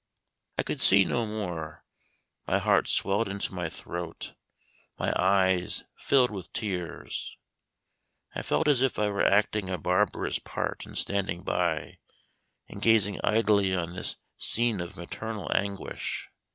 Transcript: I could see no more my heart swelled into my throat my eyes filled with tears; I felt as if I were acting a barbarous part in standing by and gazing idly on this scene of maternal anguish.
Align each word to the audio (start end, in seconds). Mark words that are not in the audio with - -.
I 0.57 0.63
could 0.63 0.81
see 0.81 1.05
no 1.05 1.27
more 1.27 1.85
my 2.47 2.57
heart 2.57 2.87
swelled 2.87 3.27
into 3.27 3.53
my 3.53 3.69
throat 3.69 4.33
my 4.97 5.13
eyes 5.15 5.83
filled 5.95 6.31
with 6.31 6.51
tears; 6.53 7.37
I 8.33 8.41
felt 8.41 8.67
as 8.67 8.81
if 8.81 8.97
I 8.97 9.09
were 9.09 9.23
acting 9.23 9.69
a 9.69 9.77
barbarous 9.77 10.39
part 10.39 10.87
in 10.87 10.95
standing 10.95 11.43
by 11.43 11.99
and 12.67 12.81
gazing 12.81 13.19
idly 13.23 13.75
on 13.75 13.93
this 13.93 14.15
scene 14.37 14.81
of 14.81 14.97
maternal 14.97 15.51
anguish. 15.55 16.31